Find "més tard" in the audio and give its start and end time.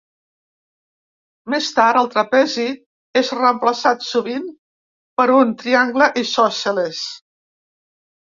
1.53-1.99